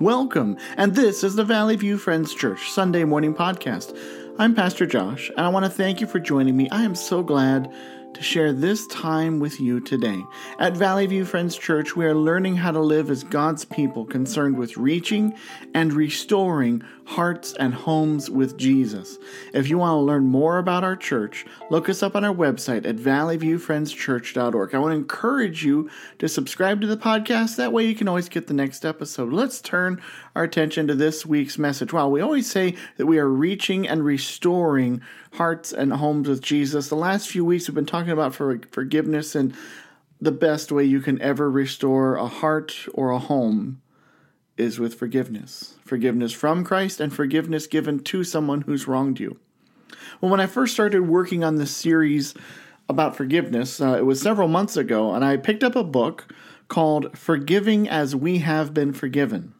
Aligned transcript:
Welcome, 0.00 0.56
and 0.78 0.94
this 0.94 1.22
is 1.22 1.34
the 1.34 1.44
Valley 1.44 1.76
View 1.76 1.98
Friends 1.98 2.34
Church 2.34 2.70
Sunday 2.70 3.04
morning 3.04 3.34
podcast. 3.34 3.94
I'm 4.38 4.54
Pastor 4.54 4.86
Josh, 4.86 5.28
and 5.28 5.40
I 5.40 5.50
want 5.50 5.66
to 5.66 5.70
thank 5.70 6.00
you 6.00 6.06
for 6.06 6.18
joining 6.18 6.56
me. 6.56 6.70
I 6.70 6.84
am 6.84 6.94
so 6.94 7.22
glad 7.22 7.70
to 8.14 8.22
share 8.22 8.52
this 8.52 8.86
time 8.88 9.40
with 9.40 9.60
you 9.60 9.80
today. 9.80 10.22
At 10.58 10.76
Valley 10.76 11.06
View 11.06 11.24
Friends 11.24 11.56
Church, 11.56 11.96
we 11.96 12.04
are 12.04 12.14
learning 12.14 12.56
how 12.56 12.72
to 12.72 12.80
live 12.80 13.10
as 13.10 13.24
God's 13.24 13.64
people 13.64 14.04
concerned 14.04 14.56
with 14.58 14.76
reaching 14.76 15.34
and 15.74 15.92
restoring 15.92 16.82
hearts 17.04 17.54
and 17.58 17.74
homes 17.74 18.30
with 18.30 18.56
Jesus. 18.56 19.18
If 19.52 19.68
you 19.68 19.78
want 19.78 19.94
to 19.94 20.00
learn 20.00 20.26
more 20.26 20.58
about 20.58 20.84
our 20.84 20.94
church, 20.94 21.44
look 21.70 21.88
us 21.88 22.02
up 22.02 22.14
on 22.14 22.24
our 22.24 22.34
website 22.34 22.86
at 22.86 22.96
valleyviewfriendschurch.org. 22.96 24.74
I 24.74 24.78
want 24.78 24.92
to 24.92 24.96
encourage 24.96 25.64
you 25.64 25.90
to 26.18 26.28
subscribe 26.28 26.80
to 26.82 26.86
the 26.86 26.96
podcast. 26.96 27.56
That 27.56 27.72
way 27.72 27.84
you 27.84 27.96
can 27.96 28.06
always 28.06 28.28
get 28.28 28.46
the 28.46 28.54
next 28.54 28.84
episode. 28.84 29.32
Let's 29.32 29.60
turn 29.60 30.00
our 30.36 30.44
attention 30.44 30.86
to 30.86 30.94
this 30.94 31.26
week's 31.26 31.58
message. 31.58 31.92
While 31.92 32.10
we 32.10 32.20
always 32.20 32.50
say 32.50 32.76
that 32.96 33.06
we 33.06 33.18
are 33.18 33.28
reaching 33.28 33.88
and 33.88 34.04
restoring 34.04 35.00
hearts 35.34 35.72
and 35.72 35.92
homes 35.92 36.28
with 36.28 36.42
Jesus. 36.42 36.88
The 36.88 36.96
last 36.96 37.28
few 37.28 37.44
weeks 37.44 37.68
we've 37.68 37.74
been 37.74 37.86
talking 37.86 37.99
about 38.08 38.34
for 38.34 38.60
forgiveness 38.70 39.34
and 39.34 39.54
the 40.20 40.32
best 40.32 40.70
way 40.70 40.84
you 40.84 41.00
can 41.00 41.20
ever 41.20 41.50
restore 41.50 42.16
a 42.16 42.26
heart 42.26 42.86
or 42.92 43.10
a 43.10 43.18
home 43.18 43.80
is 44.56 44.78
with 44.78 44.94
forgiveness. 44.94 45.74
Forgiveness 45.84 46.32
from 46.32 46.64
Christ 46.64 47.00
and 47.00 47.12
forgiveness 47.12 47.66
given 47.66 48.00
to 48.00 48.22
someone 48.22 48.62
who's 48.62 48.86
wronged 48.86 49.18
you. 49.18 49.38
Well, 50.20 50.30
when 50.30 50.40
I 50.40 50.46
first 50.46 50.74
started 50.74 51.08
working 51.08 51.42
on 51.42 51.56
this 51.56 51.74
series 51.74 52.34
about 52.88 53.16
forgiveness, 53.16 53.80
uh, 53.80 53.96
it 53.98 54.04
was 54.04 54.20
several 54.20 54.48
months 54.48 54.76
ago, 54.76 55.14
and 55.14 55.24
I 55.24 55.36
picked 55.36 55.64
up 55.64 55.76
a 55.76 55.84
book 55.84 56.32
called 56.68 57.16
Forgiving 57.16 57.88
as 57.88 58.14
We 58.14 58.38
Have 58.38 58.74
Been 58.74 58.92
Forgiven. 58.92 59.54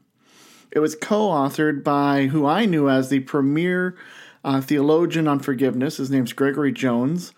It 0.71 0.80
was 0.80 0.95
co 0.95 1.29
authored 1.29 1.82
by 1.82 2.27
who 2.27 2.47
I 2.47 2.66
knew 2.66 2.88
as 2.88 3.09
the 3.09 3.21
premier 3.21 3.97
uh, 4.45 4.60
theologian 4.60 5.27
on 5.27 5.41
forgiveness. 5.41 5.97
His 5.97 6.10
name's 6.10 6.32
Gregory 6.32 6.73
Jones. 6.73 7.32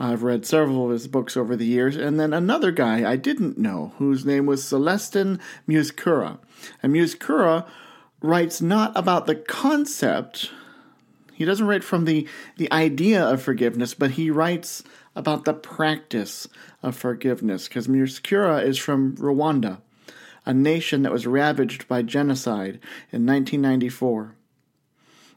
I've 0.00 0.22
read 0.22 0.46
several 0.46 0.84
of 0.84 0.92
his 0.92 1.08
books 1.08 1.36
over 1.36 1.56
the 1.56 1.66
years. 1.66 1.96
And 1.96 2.20
then 2.20 2.32
another 2.32 2.70
guy 2.70 3.10
I 3.10 3.16
didn't 3.16 3.58
know, 3.58 3.92
whose 3.98 4.24
name 4.24 4.46
was 4.46 4.62
Celestin 4.62 5.40
Musekura. 5.68 6.38
And 6.82 6.92
Musekura 6.92 7.66
writes 8.22 8.60
not 8.60 8.92
about 8.96 9.26
the 9.26 9.34
concept, 9.34 10.50
he 11.34 11.44
doesn't 11.44 11.66
write 11.66 11.84
from 11.84 12.04
the, 12.04 12.26
the 12.56 12.70
idea 12.72 13.24
of 13.24 13.42
forgiveness, 13.42 13.94
but 13.94 14.12
he 14.12 14.30
writes 14.30 14.82
about 15.14 15.44
the 15.44 15.54
practice 15.54 16.48
of 16.82 16.96
forgiveness. 16.96 17.68
Because 17.68 17.86
Musekura 17.86 18.64
is 18.64 18.78
from 18.78 19.16
Rwanda, 19.16 19.80
a 20.44 20.54
nation 20.54 21.02
that 21.02 21.12
was 21.12 21.26
ravaged 21.26 21.86
by 21.88 22.02
genocide 22.02 22.80
in 23.12 23.26
1994. 23.26 24.34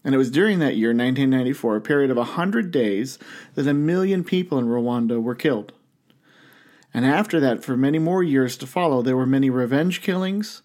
And 0.04 0.16
it 0.16 0.18
was 0.18 0.32
during 0.32 0.60
that 0.60 0.76
year, 0.76 0.90
1994, 0.90 1.76
a 1.76 1.82
period 1.82 2.12
of 2.12 2.18
100 2.18 2.72
days, 2.72 3.20
that 3.56 3.68
a 3.68 3.74
million 3.74 4.24
people 4.24 4.58
in 4.58 4.66
Rwanda 4.66 5.22
were 5.22 5.36
killed. 5.36 5.74
And 6.94 7.06
after 7.06 7.40
that, 7.40 7.64
for 7.64 7.78
many 7.78 8.00
more 8.00 8.24
years 8.24 8.58
to 8.58 8.68
follow, 8.68 9.02
there 9.02 9.16
were 9.16 9.26
many 9.26 9.50
revenge 9.50 10.02
killings. 10.02 10.62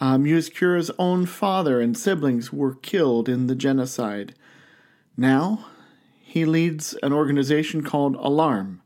Um, 0.00 0.24
Musekura's 0.24 0.90
own 0.98 1.26
father 1.26 1.80
and 1.80 1.96
siblings 1.96 2.52
were 2.52 2.74
killed 2.76 3.28
in 3.28 3.48
the 3.48 3.56
genocide. 3.56 4.34
Now, 5.16 5.66
he 6.20 6.44
leads 6.44 6.94
an 7.02 7.12
organization 7.12 7.82
called 7.82 8.16
ALARM, 8.16 8.80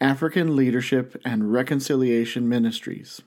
African 0.00 0.56
Leadership 0.56 1.20
and 1.24 1.52
Reconciliation 1.52 2.48
Ministries. 2.48 3.22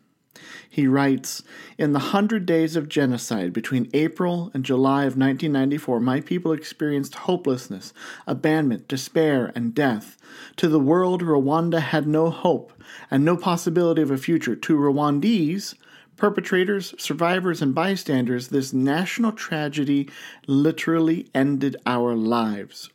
He 0.70 0.88
writes 0.88 1.44
In 1.78 1.94
the 1.94 2.00
hundred 2.00 2.46
days 2.46 2.76
of 2.76 2.88
genocide 2.88 3.52
between 3.52 3.90
April 3.94 4.52
and 4.54 4.64
July 4.64 5.02
of 5.02 5.18
1994, 5.18 6.00
my 6.00 6.22
people 6.22 6.52
experienced 6.52 7.16
hopelessness, 7.16 7.94
abandonment, 8.28 8.88
despair, 8.88 9.52
and 9.56 9.74
death. 9.74 10.18
To 10.58 10.68
the 10.68 10.80
world, 10.80 11.24
Rwanda 11.24 11.82
had 11.82 12.08
no 12.08 12.30
hope 12.30 12.72
and 13.10 13.26
no 13.26 13.36
possibility 13.36 14.02
of 14.02 14.12
a 14.12 14.18
future. 14.18 14.56
To 14.56 14.78
Rwandese, 14.78 15.76
perpetrators, 16.16 16.94
survivors, 16.98 17.62
and 17.62 17.74
bystanders, 17.74 18.50
this 18.50 18.72
national 18.72 19.32
tragedy 19.32 20.10
literally 20.48 21.28
ended 21.34 21.76
our 21.86 22.16
lives. 22.16 22.90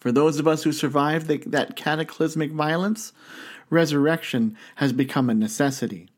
For 0.00 0.12
those 0.12 0.38
of 0.38 0.46
us 0.46 0.62
who 0.62 0.72
survived 0.72 1.28
the, 1.28 1.38
that 1.46 1.76
cataclysmic 1.76 2.52
violence, 2.52 3.12
resurrection 3.70 4.56
has 4.76 4.92
become 4.92 5.28
a 5.30 5.34
necessity. 5.34 6.08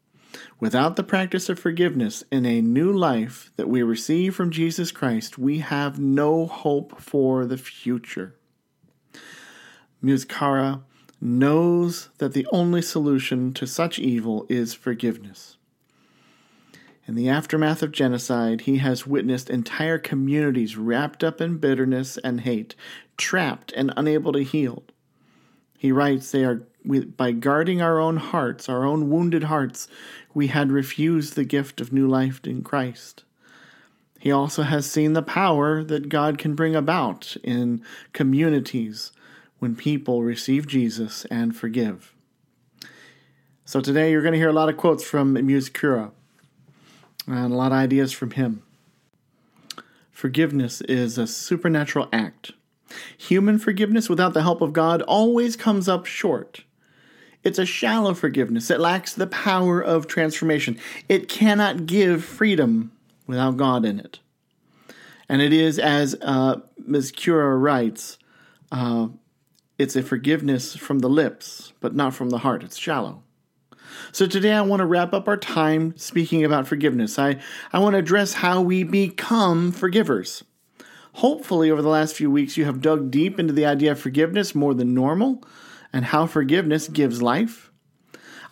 Without 0.61 0.97
the 0.97 1.03
practice 1.03 1.49
of 1.49 1.59
forgiveness 1.59 2.25
in 2.31 2.47
a 2.47 2.61
new 2.61 2.93
life 2.93 3.51
that 3.57 3.69
we 3.69 3.83
receive 3.83 4.35
from 4.35 4.51
Jesus 4.51 4.93
Christ, 4.93 5.39
we 5.39 5.59
have 5.59 5.99
no 5.99 6.47
hope 6.47 7.01
for 7.01 7.47
the 7.47 7.59
future. 7.59 8.35
Musekura 10.03 10.83
knows 11.21 12.11
that 12.19 12.33
the 12.33 12.47
only 12.53 12.83
solution 12.83 13.53
to 13.55 13.67
such 13.67 13.99
evil 13.99 14.47
is 14.49 14.75
forgiveness. 14.75 15.57
In 17.07 17.15
the 17.15 17.29
aftermath 17.29 17.83
of 17.83 17.93
genocide, 17.93 18.63
he 18.63 18.79
has 18.79 19.07
witnessed 19.07 19.49
entire 19.49 19.99
communities 19.99 20.77
wrapped 20.77 21.23
up 21.23 21.41
in 21.41 21.59
bitterness 21.59 22.19
and 22.19 22.41
hate, 22.41 22.75
trapped 23.17 23.73
and 23.73 23.93
unable 23.97 24.33
to 24.33 24.43
heal. 24.43 24.83
He 25.79 25.93
writes, 25.93 26.31
They 26.31 26.45
are 26.45 26.63
by 27.17 27.33
guarding 27.33 27.83
our 27.83 27.99
own 27.99 28.17
hearts, 28.17 28.69
our 28.69 28.85
own 28.85 29.11
wounded 29.11 29.45
hearts, 29.45 29.89
we 30.33 30.49
had 30.49 30.71
refused 30.71 31.35
the 31.35 31.45
gift 31.45 31.81
of 31.81 31.93
new 31.93 32.07
life 32.07 32.41
in 32.45 32.63
Christ. 32.63 33.25
He 34.19 34.31
also 34.31 34.63
has 34.63 34.91
seen 34.91 35.13
the 35.13 35.23
power 35.23 35.83
that 35.83 36.09
God 36.09 36.39
can 36.39 36.55
bring 36.55 36.77
about 36.77 37.37
in 37.43 37.83
communities 38.13 39.13
when 39.59 39.77
people 39.77 40.23
receive 40.23 40.67
Jesus 40.67 41.25
and 41.27 41.57
forgive. 41.57 42.15
So 43.65 43.81
today 43.81 44.13
you're 44.13 44.23
going 44.23 44.33
to 44.33 44.39
hear 44.39 44.51
a 44.51 44.55
lot 44.55 44.69
of 44.69 44.77
quotes 44.77 45.05
from 45.05 45.35
Musekura 45.35 46.13
and 47.27 47.53
a 47.53 47.57
lot 47.57 47.73
of 47.73 47.79
ideas 47.79 48.13
from 48.13 48.33
him. 48.33 48.63
Forgiveness 50.13 50.81
is 50.83 51.19
a 51.19 51.27
supernatural 51.27 52.09
act. 52.13 52.53
Human 53.19 53.59
forgiveness 53.59 54.09
without 54.09 54.35
the 54.35 54.43
help 54.43 54.61
of 54.61 54.73
God 54.73 55.03
always 55.03 55.57
comes 55.57 55.89
up 55.89 56.07
short. 56.07 56.65
It's 57.43 57.59
a 57.59 57.67
shallow 57.67 58.15
forgiveness. 58.15 58.71
It 58.71 58.81
lacks 58.81 59.13
the 59.13 59.27
power 59.27 59.81
of 59.81 60.07
transformation. 60.07 60.79
It 61.09 61.29
cannot 61.29 61.87
give 61.87 62.25
freedom 62.25 62.93
without 63.27 63.57
God 63.57 63.85
in 63.85 64.01
it. 64.01 64.19
And 65.29 65.43
it 65.43 65.53
is, 65.53 65.79
as 65.79 66.17
uh, 66.23 66.57
Musekura 66.89 67.61
writes, 67.61 68.19
uh, 68.73 69.09
it's 69.79 69.97
a 69.97 70.03
forgiveness 70.03 70.77
from 70.77 71.01
the 71.01 71.09
lips, 71.09 71.73
but 71.81 71.95
not 71.95 72.15
from 72.15 72.31
the 72.31 72.39
heart. 72.39 72.63
It's 72.63 72.79
shallow. 72.79 73.23
So 74.13 74.27
today 74.27 74.53
I 74.53 74.63
want 74.63 74.81
to 74.81 74.87
wrap 74.87 75.13
up 75.13 75.29
our 75.29 75.37
time 75.37 75.97
speaking 75.97 76.45
about 76.45 76.67
forgiveness. 76.67 77.19
I, 77.19 77.41
I 77.73 77.79
want 77.79 77.95
to 77.95 77.99
address 77.99 78.35
how 78.35 78.61
we 78.61 78.83
become 78.83 79.73
forgivers. 79.73 80.45
Hopefully, 81.17 81.71
over 81.71 81.81
the 81.81 81.89
last 81.89 82.15
few 82.15 82.31
weeks, 82.31 82.59
you 82.59 82.67
have 82.67 82.83
dug 82.83 83.11
deep 83.11 83.41
into 83.41 83.55
the 83.55 83.65
idea 83.65 83.93
of 83.93 83.99
forgiveness 83.99 84.55
more 84.55 84.75
than 84.75 84.93
normal 84.93 85.43
and 85.91 86.05
how 86.05 86.27
forgiveness 86.27 86.89
gives 86.89 87.23
life. 87.23 87.73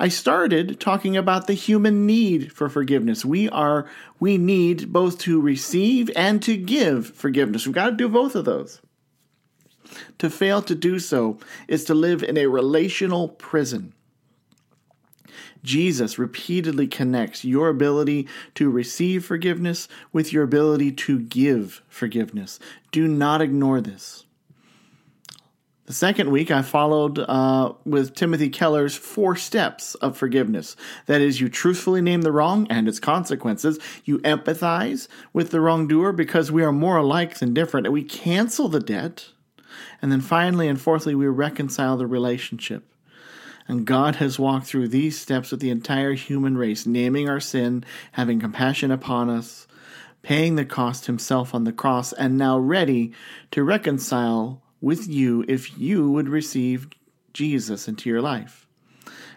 I 0.00 0.08
started 0.08 0.80
talking 0.80 1.14
about 1.14 1.47
the 1.47 1.52
human 1.52 2.06
need 2.06 2.54
for 2.54 2.70
forgiveness. 2.70 3.22
We 3.22 3.50
are 3.50 3.86
we 4.19 4.38
need 4.38 4.94
both 4.94 5.19
to 5.20 5.38
receive 5.42 6.10
and 6.16 6.42
to 6.44 6.56
give 6.56 7.08
forgiveness. 7.08 7.66
We've 7.66 7.75
got 7.75 7.91
to 7.91 7.97
do 7.97 8.08
both 8.08 8.34
of 8.34 8.47
those. 8.47 8.81
To 10.16 10.31
fail 10.31 10.62
to 10.62 10.75
do 10.75 10.98
so 10.98 11.38
is 11.69 11.84
to 11.84 11.94
live 11.94 12.22
in 12.22 12.38
a 12.38 12.46
relational 12.46 13.28
prison. 13.28 13.92
Jesus 15.64 16.19
repeatedly 16.19 16.87
connects 16.87 17.44
your 17.44 17.69
ability 17.69 18.28
to 18.55 18.70
receive 18.70 19.25
forgiveness 19.25 19.88
with 20.12 20.32
your 20.32 20.44
ability 20.44 20.93
to 20.93 21.19
give 21.19 21.82
forgiveness. 21.88 22.61
Do 22.93 23.08
not 23.08 23.40
ignore 23.40 23.81
this. 23.81 24.25
The 25.87 25.93
second 25.93 26.31
week, 26.31 26.50
I 26.50 26.62
followed 26.62 27.19
uh, 27.19 27.75
with 27.84 28.14
Timothy 28.14 28.49
Keller's 28.49 28.96
Four 28.96 29.37
Steps 29.37 29.94
of 29.96 30.16
Forgiveness. 30.16 30.76
That 31.06 31.20
is, 31.20 31.43
you 31.43 31.50
truthfully 31.50 32.00
name 32.00 32.22
the 32.22 32.32
wrong 32.32 32.67
and 32.70 32.88
its 32.88 32.99
consequences. 32.99 33.78
You 34.02 34.19
empathize 34.20 35.08
with 35.34 35.50
the 35.50 35.60
wrongdoer 35.60 36.12
because 36.12 36.50
we 36.50 36.62
are 36.62 36.72
more 36.72 36.96
alike 36.96 37.38
than 37.38 37.52
different, 37.52 37.87
and 37.87 37.93
we 37.93 38.02
cancel 38.02 38.69
the 38.69 38.81
debt. 38.81 39.28
And 40.00 40.10
then 40.10 40.22
finally 40.22 40.69
and 40.69 40.81
fourthly, 40.81 41.14
we 41.14 41.26
reconcile 41.26 41.99
the 41.99 42.06
relationship. 42.06 42.84
And 43.66 43.87
God 43.87 44.16
has 44.16 44.38
walked 44.38 44.66
through 44.66 44.88
these 44.88 45.19
steps 45.19 45.50
with 45.50 45.61
the 45.61 45.70
entire 45.70 46.12
human 46.12 46.58
race, 46.58 46.87
naming 46.87 47.28
our 47.28 47.40
sin, 47.40 47.84
having 48.12 48.40
compassion 48.40 48.90
upon 48.90 49.31
us, 49.31 49.66
paying 50.22 50.56
the 50.56 50.64
cost 50.64 51.06
himself 51.06 51.55
on 51.55 51.64
the 51.64 51.72
cross, 51.72 52.12
and 52.12 52.37
now 52.37 52.58
ready 52.58 53.12
to 53.52 53.64
reconcile 53.64 54.62
with 54.81 55.08
you 55.08 55.44
if 55.49 55.78
you 55.78 56.11
would 56.11 56.28
receive 56.28 56.88
Jesus 57.32 57.88
into 57.88 58.11
your 58.11 58.20
life. 58.20 58.66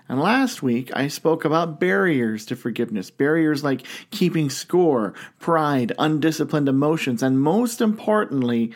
And 0.10 0.22
last 0.22 0.64
week, 0.64 0.90
I 0.94 1.10
spoke 1.10 1.44
about 1.44 1.80
barriers 1.80 2.46
to 2.46 2.56
forgiveness 2.56 3.12
barriers 3.12 3.64
like 3.64 3.86
keeping 4.10 4.50
score, 4.50 5.14
pride, 5.40 5.92
undisciplined 6.00 6.70
emotions, 6.70 7.22
and 7.22 7.42
most 7.42 7.82
importantly, 7.82 8.72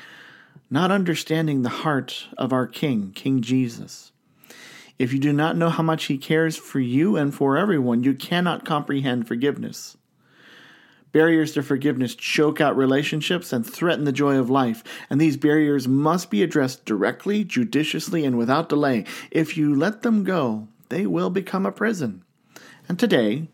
not 0.69 0.92
understanding 0.92 1.62
the 1.62 1.69
heart 1.69 2.27
of 2.38 2.51
our 2.51 2.68
King, 2.68 3.12
King 3.13 3.42
Jesus. 3.42 4.11
If 5.01 5.13
you 5.13 5.18
do 5.18 5.33
not 5.33 5.57
know 5.57 5.69
how 5.71 5.81
much 5.81 6.06
He 6.06 6.19
cares 6.19 6.57
for 6.57 6.80
you 6.80 7.18
and 7.18 7.33
for 7.33 7.57
everyone, 7.57 8.03
you 8.03 8.13
cannot 8.13 8.65
comprehend 8.65 9.27
forgiveness. 9.27 9.98
Barriers 11.12 11.53
to 11.53 11.63
forgiveness 11.63 12.13
choke 12.13 12.62
out 12.62 12.77
relationships 12.77 13.51
and 13.51 13.65
threaten 13.65 14.06
the 14.06 14.12
joy 14.12 14.36
of 14.38 14.51
life, 14.51 14.83
and 15.09 15.19
these 15.19 15.38
barriers 15.38 15.88
must 15.88 16.30
be 16.30 16.44
addressed 16.44 16.86
directly, 16.86 17.44
judiciously, 17.44 18.24
and 18.24 18.38
without 18.38 18.69
delay. 18.69 19.03
If 19.31 19.57
you 19.57 19.75
let 19.75 20.03
them 20.03 20.24
go, 20.24 20.68
they 20.89 21.07
will 21.07 21.31
become 21.31 21.65
a 21.65 21.71
prison. 21.71 22.24
And 22.88 23.00
today, 23.00 23.47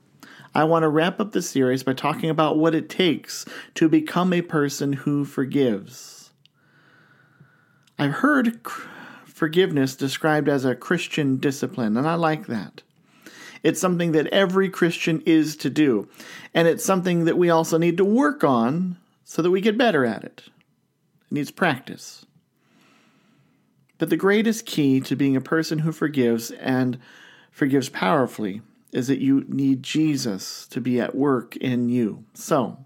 I 0.53 0.65
want 0.65 0.83
to 0.83 0.89
wrap 0.89 1.21
up 1.21 1.31
the 1.31 1.41
series 1.41 1.81
by 1.81 1.93
talking 1.93 2.29
about 2.29 2.57
what 2.57 2.75
it 2.75 2.89
takes 2.89 3.45
to 3.75 3.87
become 3.87 4.33
a 4.33 4.41
person 4.41 4.91
who 4.91 5.23
forgives. 5.23 6.31
I've 7.97 8.15
heard 8.15 8.59
forgiveness 9.37 9.95
described 9.95 10.49
as 10.49 10.65
a 10.65 10.73
Christian 10.73 11.37
discipline, 11.37 11.95
and 11.95 12.07
I 12.07 12.15
like 12.15 12.47
that. 12.47 12.81
It's 13.61 13.79
something 13.79 14.13
that 14.13 14.25
every 14.27 14.67
Christian 14.67 15.21
is 15.27 15.55
to 15.57 15.69
do. 15.69 16.09
And 16.55 16.67
it's 16.67 16.83
something 16.83 17.25
that 17.25 17.37
we 17.37 17.51
also 17.51 17.77
need 17.77 17.97
to 17.97 18.05
work 18.05 18.43
on 18.43 18.97
so 19.25 19.43
that 19.43 19.51
we 19.51 19.61
get 19.61 19.77
better 19.77 20.05
at 20.05 20.23
it. 20.23 20.43
It 20.47 21.31
needs 21.31 21.51
practice. 21.51 22.25
But 23.99 24.09
the 24.09 24.17
greatest 24.17 24.65
key 24.65 25.01
to 25.01 25.15
being 25.15 25.35
a 25.35 25.41
person 25.41 25.79
who 25.79 25.91
forgives 25.91 26.49
and 26.49 26.97
forgives 27.51 27.89
powerfully 27.89 28.61
is 28.91 29.07
that 29.07 29.21
you 29.21 29.45
need 29.47 29.83
Jesus 29.83 30.65
to 30.67 30.81
be 30.81 30.99
at 30.99 31.13
work 31.13 31.55
in 31.57 31.89
you. 31.89 32.23
So, 32.33 32.85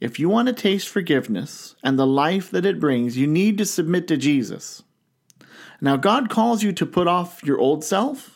if 0.00 0.20
you 0.20 0.28
want 0.28 0.46
to 0.46 0.54
taste 0.54 0.88
forgiveness 0.88 1.74
and 1.82 1.98
the 1.98 2.06
life 2.06 2.50
that 2.52 2.66
it 2.66 2.78
brings, 2.78 3.16
you 3.16 3.26
need 3.26 3.58
to 3.58 3.64
submit 3.64 4.06
to 4.06 4.16
Jesus. 4.16 4.84
Now, 5.84 5.96
God 5.96 6.30
calls 6.30 6.64
you 6.64 6.72
to 6.72 6.86
put 6.86 7.06
off 7.06 7.44
your 7.44 7.58
old 7.58 7.84
self 7.84 8.34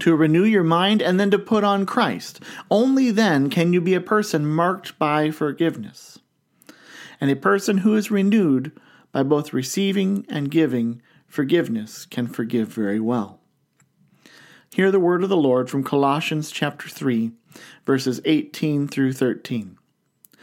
to 0.00 0.14
renew 0.14 0.44
your 0.44 0.64
mind, 0.64 1.02
and 1.02 1.18
then 1.18 1.30
to 1.30 1.38
put 1.38 1.64
on 1.64 1.86
Christ. 1.86 2.40
Only 2.70 3.10
then 3.10 3.50
can 3.50 3.72
you 3.72 3.80
be 3.80 3.94
a 3.94 4.00
person 4.00 4.46
marked 4.46 4.98
by 4.98 5.30
forgiveness. 5.30 6.18
And 7.20 7.30
a 7.30 7.36
person 7.36 7.78
who 7.78 7.96
is 7.96 8.10
renewed 8.10 8.72
by 9.10 9.24
both 9.24 9.52
receiving 9.52 10.24
and 10.28 10.50
giving 10.50 11.02
forgiveness 11.26 12.06
can 12.06 12.28
forgive 12.28 12.68
very 12.68 13.00
well. 13.00 13.40
Hear 14.72 14.92
the 14.92 15.00
word 15.00 15.24
of 15.24 15.28
the 15.28 15.36
Lord 15.36 15.68
from 15.68 15.82
Colossians 15.82 16.52
chapter 16.52 16.88
3, 16.88 17.32
verses 17.84 18.20
18 18.24 18.86
through 18.86 19.14
13. 19.14 19.77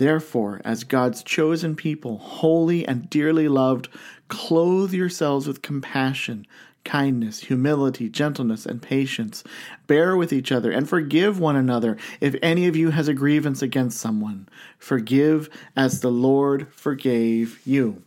Therefore, 0.00 0.62
as 0.64 0.84
God's 0.84 1.22
chosen 1.22 1.76
people, 1.76 2.16
holy 2.16 2.88
and 2.88 3.10
dearly 3.10 3.48
loved, 3.48 3.90
clothe 4.28 4.94
yourselves 4.94 5.46
with 5.46 5.60
compassion, 5.60 6.46
kindness, 6.86 7.40
humility, 7.40 8.08
gentleness, 8.08 8.64
and 8.64 8.80
patience. 8.80 9.44
Bear 9.86 10.16
with 10.16 10.32
each 10.32 10.50
other 10.50 10.70
and 10.70 10.88
forgive 10.88 11.38
one 11.38 11.54
another 11.54 11.98
if 12.18 12.34
any 12.40 12.66
of 12.66 12.76
you 12.76 12.88
has 12.88 13.08
a 13.08 13.12
grievance 13.12 13.60
against 13.60 13.98
someone. 14.00 14.48
Forgive 14.78 15.50
as 15.76 16.00
the 16.00 16.10
Lord 16.10 16.72
forgave 16.72 17.60
you. 17.66 18.02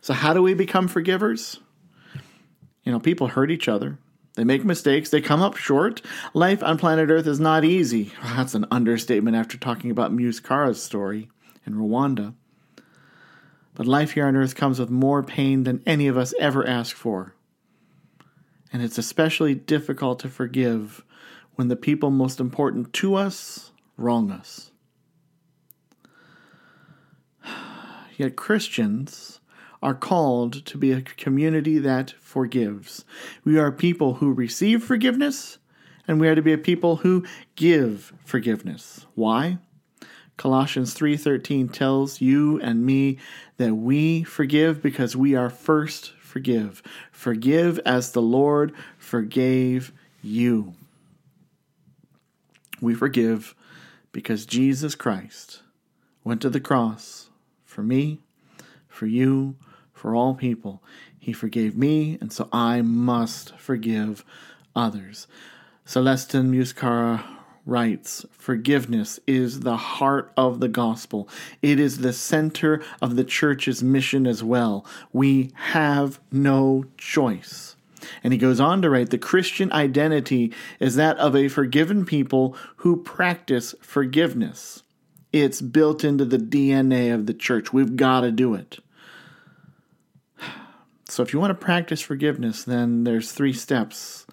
So, 0.00 0.14
how 0.14 0.34
do 0.34 0.42
we 0.42 0.54
become 0.54 0.88
forgivers? 0.88 1.60
You 2.82 2.90
know, 2.90 2.98
people 2.98 3.28
hurt 3.28 3.52
each 3.52 3.68
other. 3.68 3.96
They 4.38 4.44
make 4.44 4.64
mistakes. 4.64 5.10
They 5.10 5.20
come 5.20 5.42
up 5.42 5.56
short. 5.56 6.00
Life 6.32 6.62
on 6.62 6.78
planet 6.78 7.10
Earth 7.10 7.26
is 7.26 7.40
not 7.40 7.64
easy. 7.64 8.12
Oh, 8.22 8.34
that's 8.36 8.54
an 8.54 8.66
understatement 8.70 9.36
after 9.36 9.58
talking 9.58 9.90
about 9.90 10.12
Musekura's 10.14 10.80
story 10.80 11.28
in 11.66 11.74
Rwanda. 11.74 12.34
But 13.74 13.88
life 13.88 14.12
here 14.12 14.26
on 14.26 14.36
Earth 14.36 14.54
comes 14.54 14.78
with 14.78 14.90
more 14.90 15.24
pain 15.24 15.64
than 15.64 15.82
any 15.84 16.06
of 16.06 16.16
us 16.16 16.34
ever 16.38 16.64
ask 16.64 16.94
for. 16.94 17.34
And 18.72 18.80
it's 18.80 18.96
especially 18.96 19.56
difficult 19.56 20.20
to 20.20 20.28
forgive 20.28 21.04
when 21.56 21.66
the 21.66 21.74
people 21.74 22.10
most 22.10 22.38
important 22.38 22.92
to 22.92 23.16
us 23.16 23.72
wrong 23.96 24.30
us. 24.30 24.70
Yet 28.16 28.36
Christians 28.36 29.37
are 29.82 29.94
called 29.94 30.64
to 30.66 30.78
be 30.78 30.92
a 30.92 31.02
community 31.02 31.78
that 31.78 32.12
forgives. 32.20 33.04
We 33.44 33.58
are 33.58 33.70
people 33.70 34.14
who 34.14 34.32
receive 34.32 34.82
forgiveness, 34.82 35.58
and 36.06 36.20
we 36.20 36.28
are 36.28 36.34
to 36.34 36.42
be 36.42 36.52
a 36.52 36.58
people 36.58 36.96
who 36.96 37.24
give 37.54 38.12
forgiveness. 38.24 39.06
Why? 39.14 39.58
Colossians 40.36 40.94
3:13 40.94 41.68
tells 41.68 42.20
you 42.20 42.60
and 42.60 42.86
me 42.86 43.18
that 43.56 43.74
we 43.74 44.22
forgive 44.22 44.80
because 44.80 45.16
we 45.16 45.34
are 45.34 45.50
first 45.50 46.12
forgive. 46.20 46.82
Forgive 47.10 47.80
as 47.80 48.12
the 48.12 48.22
Lord 48.22 48.72
forgave 48.96 49.92
you. 50.22 50.74
We 52.80 52.94
forgive 52.94 53.56
because 54.12 54.46
Jesus 54.46 54.94
Christ 54.94 55.62
went 56.22 56.40
to 56.42 56.50
the 56.50 56.60
cross 56.60 57.30
for 57.64 57.82
me, 57.82 58.20
for 58.86 59.06
you, 59.06 59.56
for 59.98 60.14
all 60.14 60.34
people. 60.34 60.82
He 61.18 61.32
forgave 61.32 61.76
me, 61.76 62.16
and 62.20 62.32
so 62.32 62.48
I 62.52 62.80
must 62.82 63.56
forgive 63.58 64.24
others. 64.74 65.26
Celestin 65.84 66.50
Musekura 66.50 67.24
writes 67.66 68.24
Forgiveness 68.32 69.20
is 69.26 69.60
the 69.60 69.76
heart 69.76 70.32
of 70.36 70.60
the 70.60 70.68
gospel. 70.68 71.28
It 71.60 71.78
is 71.78 71.98
the 71.98 72.12
center 72.12 72.82
of 73.02 73.16
the 73.16 73.24
church's 73.24 73.82
mission 73.82 74.26
as 74.26 74.42
well. 74.42 74.86
We 75.12 75.50
have 75.54 76.18
no 76.32 76.86
choice. 76.96 77.76
And 78.22 78.32
he 78.32 78.38
goes 78.38 78.60
on 78.60 78.80
to 78.82 78.90
write 78.90 79.10
the 79.10 79.18
Christian 79.18 79.72
identity 79.72 80.52
is 80.80 80.94
that 80.96 81.18
of 81.18 81.36
a 81.36 81.48
forgiven 81.48 82.06
people 82.06 82.56
who 82.76 83.02
practice 83.02 83.74
forgiveness. 83.80 84.82
It's 85.32 85.60
built 85.60 86.04
into 86.04 86.24
the 86.24 86.38
DNA 86.38 87.14
of 87.14 87.26
the 87.26 87.34
church. 87.34 87.72
We've 87.72 87.96
got 87.96 88.22
to 88.22 88.32
do 88.32 88.54
it. 88.54 88.78
So 91.08 91.22
if 91.22 91.32
you 91.32 91.40
want 91.40 91.50
to 91.50 91.64
practice 91.64 92.02
forgiveness, 92.02 92.62
then 92.62 93.04
there's 93.04 93.32
three 93.32 93.54
steps 93.54 94.26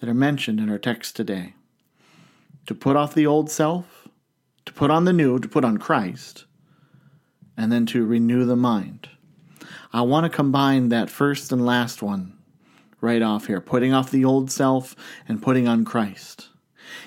that 0.00 0.08
are 0.08 0.14
mentioned 0.14 0.60
in 0.60 0.70
our 0.70 0.78
text 0.78 1.16
today. 1.16 1.54
To 2.66 2.74
put 2.74 2.94
off 2.94 3.14
the 3.14 3.26
old 3.26 3.50
self, 3.50 4.08
to 4.64 4.72
put 4.72 4.90
on 4.90 5.04
the 5.04 5.12
new, 5.12 5.40
to 5.40 5.48
put 5.48 5.64
on 5.64 5.78
Christ, 5.78 6.44
and 7.56 7.72
then 7.72 7.86
to 7.86 8.06
renew 8.06 8.44
the 8.44 8.56
mind. 8.56 9.08
I 9.92 10.02
want 10.02 10.24
to 10.24 10.30
combine 10.34 10.88
that 10.90 11.10
first 11.10 11.50
and 11.50 11.66
last 11.66 12.02
one 12.02 12.38
right 13.00 13.20
off 13.20 13.48
here, 13.48 13.60
putting 13.60 13.92
off 13.92 14.12
the 14.12 14.24
old 14.24 14.50
self 14.50 14.94
and 15.26 15.42
putting 15.42 15.66
on 15.66 15.84
Christ. 15.84 16.48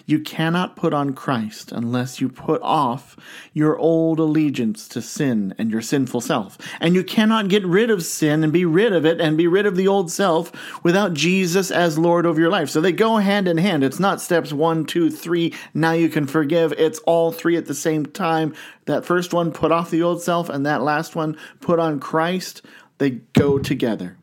You 0.05 0.19
cannot 0.19 0.75
put 0.75 0.93
on 0.93 1.13
Christ 1.13 1.71
unless 1.71 2.21
you 2.21 2.29
put 2.29 2.61
off 2.61 3.15
your 3.53 3.77
old 3.77 4.19
allegiance 4.19 4.87
to 4.89 5.01
sin 5.01 5.53
and 5.57 5.71
your 5.71 5.81
sinful 5.81 6.21
self. 6.21 6.57
And 6.79 6.95
you 6.95 7.03
cannot 7.03 7.47
get 7.47 7.65
rid 7.65 7.89
of 7.89 8.03
sin 8.03 8.43
and 8.43 8.53
be 8.53 8.65
rid 8.65 8.93
of 8.93 9.05
it 9.05 9.19
and 9.19 9.37
be 9.37 9.47
rid 9.47 9.65
of 9.65 9.75
the 9.75 9.87
old 9.87 10.11
self 10.11 10.51
without 10.83 11.13
Jesus 11.13 11.71
as 11.71 11.97
Lord 11.97 12.25
of 12.25 12.37
your 12.37 12.49
life. 12.49 12.69
So 12.69 12.81
they 12.81 12.91
go 12.91 13.17
hand 13.17 13.47
in 13.47 13.57
hand. 13.57 13.83
It's 13.83 13.99
not 13.99 14.21
steps 14.21 14.53
one, 14.53 14.85
two, 14.85 15.09
three, 15.09 15.53
now 15.73 15.91
you 15.93 16.09
can 16.09 16.27
forgive. 16.27 16.73
It's 16.73 16.99
all 16.99 17.31
three 17.31 17.57
at 17.57 17.65
the 17.65 17.73
same 17.73 18.05
time. 18.05 18.53
That 18.85 19.05
first 19.05 19.33
one, 19.33 19.51
put 19.51 19.71
off 19.71 19.89
the 19.89 20.03
old 20.03 20.21
self, 20.21 20.49
and 20.49 20.65
that 20.65 20.81
last 20.81 21.15
one, 21.15 21.37
put 21.59 21.79
on 21.79 21.99
Christ. 21.99 22.61
They 22.97 23.09
go 23.33 23.57
together. 23.57 24.17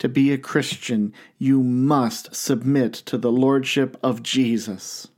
To 0.00 0.08
be 0.08 0.32
a 0.32 0.38
Christian, 0.38 1.12
you 1.38 1.62
must 1.62 2.34
submit 2.34 2.94
to 2.94 3.18
the 3.18 3.30
Lordship 3.30 3.98
of 4.02 4.22
Jesus. 4.22 5.08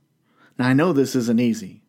Now, 0.59 0.67
I 0.67 0.73
know 0.73 0.91
this 0.91 1.15
isn't 1.15 1.39
easy. 1.39 1.81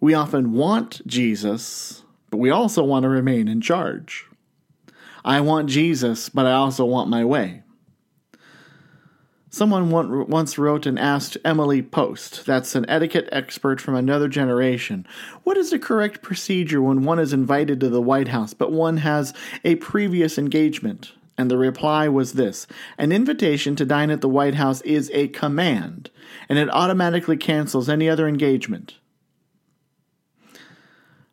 We 0.00 0.14
often 0.14 0.54
want 0.54 1.06
Jesus, 1.06 2.02
but 2.30 2.38
we 2.38 2.48
also 2.48 2.82
want 2.82 3.02
to 3.02 3.10
remain 3.10 3.48
in 3.48 3.60
charge. 3.60 4.26
I 5.26 5.42
want 5.42 5.68
Jesus, 5.68 6.30
but 6.30 6.46
I 6.46 6.52
also 6.52 6.86
want 6.86 7.10
my 7.10 7.22
way. 7.22 7.64
Someone 9.50 9.90
once 9.90 10.56
wrote 10.56 10.86
and 10.86 10.98
asked 10.98 11.36
Emily 11.44 11.82
Post, 11.82 12.46
that's 12.46 12.74
an 12.74 12.88
etiquette 12.88 13.28
expert 13.30 13.78
from 13.78 13.94
another 13.94 14.28
generation, 14.28 15.06
what 15.42 15.58
is 15.58 15.70
the 15.70 15.78
correct 15.78 16.22
procedure 16.22 16.80
when 16.80 17.02
one 17.02 17.18
is 17.18 17.34
invited 17.34 17.78
to 17.80 17.90
the 17.90 18.00
White 18.00 18.28
House 18.28 18.54
but 18.54 18.72
one 18.72 18.98
has 18.98 19.34
a 19.64 19.74
previous 19.74 20.38
engagement? 20.38 21.12
And 21.40 21.50
the 21.50 21.56
reply 21.56 22.06
was 22.06 22.34
this 22.34 22.66
An 22.98 23.12
invitation 23.12 23.74
to 23.76 23.86
dine 23.86 24.10
at 24.10 24.20
the 24.20 24.28
White 24.28 24.56
House 24.56 24.82
is 24.82 25.10
a 25.14 25.28
command, 25.28 26.10
and 26.50 26.58
it 26.58 26.68
automatically 26.70 27.38
cancels 27.38 27.88
any 27.88 28.10
other 28.10 28.28
engagement. 28.28 28.96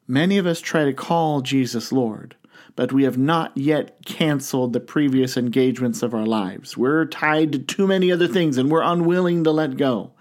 Many 0.07 0.37
of 0.37 0.47
us 0.47 0.61
try 0.61 0.85
to 0.85 0.93
call 0.93 1.41
Jesus 1.41 1.91
Lord 1.91 2.37
but 2.77 2.93
we 2.93 3.03
have 3.05 3.17
not 3.17 3.57
yet 3.57 4.05
canceled 4.05 4.71
the 4.71 4.79
previous 4.79 5.35
engagements 5.35 6.03
of 6.03 6.13
our 6.13 6.27
lives. 6.27 6.77
We're 6.77 7.05
tied 7.05 7.51
to 7.53 7.59
too 7.59 7.87
many 7.87 8.11
other 8.11 8.27
things 8.27 8.55
and 8.55 8.69
we're 8.69 8.83
unwilling 8.83 9.43
to 9.45 9.51
let 9.51 9.77
go. 9.77 10.11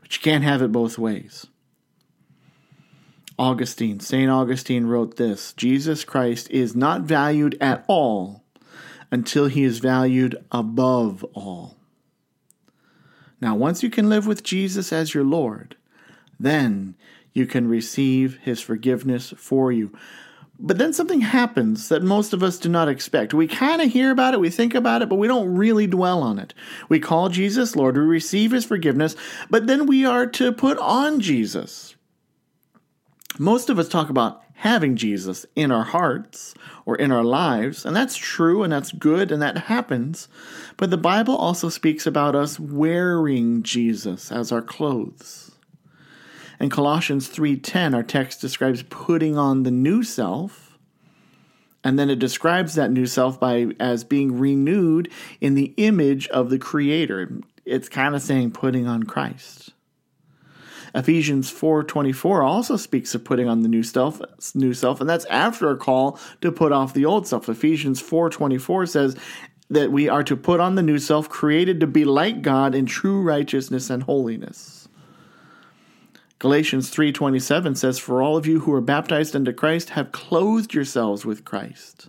But 0.00 0.14
you 0.14 0.22
can't 0.22 0.44
have 0.44 0.62
it 0.62 0.70
both 0.70 0.96
ways. 0.96 1.48
Augustine, 3.36 3.98
St. 3.98 4.30
Augustine 4.30 4.86
wrote 4.86 5.16
this 5.16 5.52
Jesus 5.54 6.04
Christ 6.04 6.48
is 6.52 6.76
not 6.76 7.02
valued 7.02 7.58
at 7.60 7.84
all 7.88 8.43
until 9.14 9.46
he 9.46 9.62
is 9.62 9.78
valued 9.78 10.36
above 10.50 11.22
all. 11.34 11.76
Now, 13.40 13.54
once 13.54 13.80
you 13.80 13.88
can 13.88 14.08
live 14.08 14.26
with 14.26 14.42
Jesus 14.42 14.92
as 14.92 15.14
your 15.14 15.22
Lord, 15.22 15.76
then 16.40 16.96
you 17.32 17.46
can 17.46 17.68
receive 17.68 18.38
his 18.38 18.60
forgiveness 18.60 19.32
for 19.36 19.70
you. 19.70 19.96
But 20.58 20.78
then 20.78 20.92
something 20.92 21.20
happens 21.20 21.88
that 21.90 22.02
most 22.02 22.32
of 22.32 22.42
us 22.42 22.58
do 22.58 22.68
not 22.68 22.88
expect. 22.88 23.32
We 23.32 23.46
kind 23.46 23.80
of 23.80 23.92
hear 23.92 24.10
about 24.10 24.34
it, 24.34 24.40
we 24.40 24.50
think 24.50 24.74
about 24.74 25.00
it, 25.00 25.08
but 25.08 25.14
we 25.14 25.28
don't 25.28 25.54
really 25.54 25.86
dwell 25.86 26.20
on 26.20 26.40
it. 26.40 26.52
We 26.88 26.98
call 26.98 27.28
Jesus 27.28 27.76
Lord, 27.76 27.96
we 27.96 28.02
receive 28.02 28.50
his 28.50 28.64
forgiveness, 28.64 29.14
but 29.48 29.68
then 29.68 29.86
we 29.86 30.04
are 30.04 30.26
to 30.26 30.50
put 30.50 30.76
on 30.78 31.20
Jesus. 31.20 31.94
Most 33.38 33.70
of 33.70 33.78
us 33.78 33.88
talk 33.88 34.10
about 34.10 34.43
having 34.58 34.96
Jesus 34.96 35.44
in 35.54 35.70
our 35.70 35.84
hearts 35.84 36.54
or 36.86 36.96
in 36.96 37.12
our 37.12 37.24
lives, 37.24 37.84
and 37.84 37.94
that's 37.94 38.16
true 38.16 38.62
and 38.62 38.72
that's 38.72 38.92
good 38.92 39.30
and 39.30 39.42
that 39.42 39.58
happens. 39.58 40.28
But 40.76 40.90
the 40.90 40.96
Bible 40.96 41.36
also 41.36 41.68
speaks 41.68 42.06
about 42.06 42.34
us 42.34 42.58
wearing 42.58 43.62
Jesus 43.62 44.32
as 44.32 44.52
our 44.52 44.62
clothes. 44.62 45.52
In 46.60 46.70
Colossians 46.70 47.28
3:10, 47.28 47.94
our 47.94 48.02
text 48.02 48.40
describes 48.40 48.84
putting 48.88 49.36
on 49.36 49.64
the 49.64 49.70
new 49.70 50.02
self, 50.02 50.78
and 51.82 51.98
then 51.98 52.08
it 52.08 52.18
describes 52.18 52.74
that 52.74 52.92
new 52.92 53.06
self 53.06 53.38
by 53.38 53.72
as 53.78 54.04
being 54.04 54.38
renewed 54.38 55.10
in 55.40 55.54
the 55.54 55.74
image 55.76 56.26
of 56.28 56.48
the 56.48 56.58
creator. 56.58 57.40
It's 57.66 57.88
kind 57.88 58.14
of 58.14 58.22
saying 58.22 58.52
putting 58.52 58.86
on 58.86 59.02
Christ. 59.02 59.73
Ephesians 60.94 61.50
4:24 61.50 62.44
also 62.44 62.76
speaks 62.76 63.14
of 63.14 63.24
putting 63.24 63.48
on 63.48 63.62
the 63.62 63.68
new 63.68 63.82
self, 63.82 64.20
new 64.54 64.72
self, 64.72 65.00
and 65.00 65.10
that's 65.10 65.24
after 65.26 65.70
a 65.70 65.76
call 65.76 66.18
to 66.40 66.52
put 66.52 66.72
off 66.72 66.94
the 66.94 67.04
old 67.04 67.26
self. 67.26 67.48
Ephesians 67.48 68.00
4:24 68.00 68.86
says 68.86 69.16
that 69.68 69.90
we 69.90 70.08
are 70.08 70.22
to 70.22 70.36
put 70.36 70.60
on 70.60 70.76
the 70.76 70.82
new 70.82 70.98
self 70.98 71.28
created 71.28 71.80
to 71.80 71.86
be 71.86 72.04
like 72.04 72.42
God 72.42 72.74
in 72.74 72.86
true 72.86 73.20
righteousness 73.22 73.90
and 73.90 74.04
holiness. 74.04 74.88
Galatians 76.38 76.90
3:27 76.90 77.74
says 77.74 77.98
for 77.98 78.22
all 78.22 78.36
of 78.36 78.46
you 78.46 78.60
who 78.60 78.72
are 78.72 78.80
baptized 78.80 79.34
into 79.34 79.52
Christ 79.52 79.90
have 79.90 80.12
clothed 80.12 80.74
yourselves 80.74 81.24
with 81.24 81.44
Christ. 81.44 82.08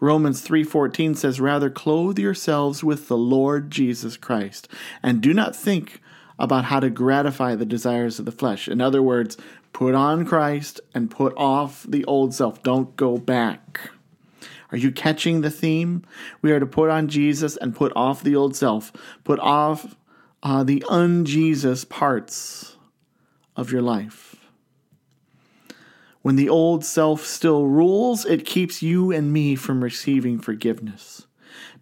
Romans 0.00 0.40
3:14 0.40 1.14
says 1.14 1.40
rather 1.40 1.68
clothe 1.68 2.18
yourselves 2.18 2.82
with 2.82 3.08
the 3.08 3.16
Lord 3.16 3.70
Jesus 3.70 4.16
Christ 4.16 4.68
and 5.02 5.20
do 5.20 5.34
not 5.34 5.54
think 5.54 6.00
about 6.38 6.66
how 6.66 6.80
to 6.80 6.90
gratify 6.90 7.54
the 7.54 7.64
desires 7.64 8.18
of 8.18 8.24
the 8.24 8.32
flesh. 8.32 8.68
In 8.68 8.80
other 8.80 9.02
words, 9.02 9.36
put 9.72 9.94
on 9.94 10.24
Christ 10.24 10.80
and 10.94 11.10
put 11.10 11.34
off 11.36 11.84
the 11.88 12.04
old 12.04 12.34
self. 12.34 12.62
Don't 12.62 12.94
go 12.96 13.16
back. 13.16 13.90
Are 14.72 14.78
you 14.78 14.90
catching 14.90 15.40
the 15.40 15.50
theme? 15.50 16.02
We 16.42 16.52
are 16.52 16.60
to 16.60 16.66
put 16.66 16.90
on 16.90 17.08
Jesus 17.08 17.56
and 17.56 17.74
put 17.74 17.92
off 17.94 18.22
the 18.22 18.36
old 18.36 18.56
self. 18.56 18.92
Put 19.24 19.38
off 19.38 19.96
uh, 20.42 20.64
the 20.64 20.84
un-Jesus 20.88 21.84
parts 21.84 22.76
of 23.54 23.72
your 23.72 23.82
life. 23.82 24.36
When 26.22 26.36
the 26.36 26.48
old 26.48 26.84
self 26.84 27.24
still 27.24 27.66
rules, 27.66 28.24
it 28.24 28.44
keeps 28.44 28.82
you 28.82 29.12
and 29.12 29.32
me 29.32 29.54
from 29.54 29.84
receiving 29.84 30.40
forgiveness. 30.40 31.26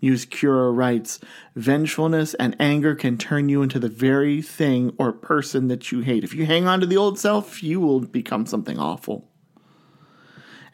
Musekura 0.05 0.75
writes, 0.77 1.19
Vengefulness 1.57 2.35
and 2.35 2.55
anger 2.61 2.95
can 2.95 3.17
turn 3.17 3.49
you 3.49 3.63
into 3.63 3.79
the 3.79 3.89
very 3.89 4.43
thing 4.43 4.95
or 4.99 5.13
person 5.13 5.69
that 5.69 5.91
you 5.91 6.01
hate. 6.01 6.25
If 6.25 6.35
you 6.35 6.45
hang 6.45 6.67
on 6.67 6.81
to 6.81 6.87
the 6.87 6.97
old 6.97 7.19
self, 7.19 7.63
you 7.63 7.81
will 7.81 8.01
become 8.01 8.47
something 8.47 8.79
awful. 8.79 9.29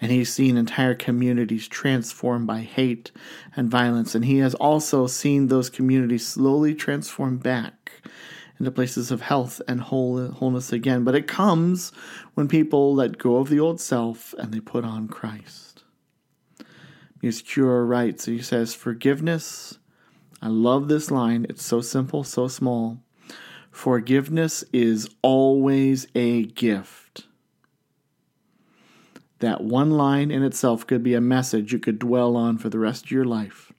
And 0.01 0.11
he's 0.11 0.33
seen 0.33 0.57
entire 0.57 0.95
communities 0.95 1.69
transformed 1.69 2.47
by 2.47 2.61
hate 2.61 3.13
and 3.55 3.71
violence. 3.71 4.15
And 4.15 4.25
he 4.25 4.39
has 4.39 4.55
also 4.55 5.07
seen 5.07 5.47
those 5.49 5.71
communities 5.71 6.27
slowly 6.27 6.75
transform 6.75 7.37
back 7.39 7.93
into 8.59 8.71
places 8.71 9.11
of 9.11 9.23
health 9.23 9.61
and 9.69 9.81
wholeness 9.81 10.73
again. 10.73 11.05
But 11.05 11.15
it 11.15 11.29
comes 11.29 11.93
when 12.35 12.49
people 12.49 12.95
let 12.95 13.19
go 13.19 13.37
of 13.37 13.49
the 13.49 13.61
old 13.61 13.81
self 13.81 14.35
and 14.39 14.53
they 14.53 14.61
put 14.61 14.85
on 14.85 15.07
Christ. 15.07 15.70
Musekura 17.23 17.87
writes, 17.87 18.25
he 18.25 18.41
says, 18.41 18.75
Forgiveness, 18.75 19.79
I 20.41 20.49
love 20.49 20.89
this 20.89 21.11
line. 21.11 21.47
It's 21.49 21.65
so 21.65 21.81
simple, 21.81 22.25
so 22.25 22.49
small. 22.49 23.01
Forgiveness 23.71 24.65
is 24.73 25.09
always 25.23 26.07
a 26.15 26.45
gift. 26.45 27.27
That 29.41 29.63
one 29.63 29.91
line 29.91 30.31
in 30.31 30.43
itself 30.43 30.87
could 30.87 31.03
be 31.03 31.15
a 31.15 31.21
message 31.21 31.73
you 31.73 31.79
could 31.79 31.99
dwell 31.99 32.37
on 32.37 32.59
for 32.59 32.69
the 32.69 32.79
rest 32.79 33.07
of 33.07 33.11
your 33.11 33.25
life. 33.25 33.73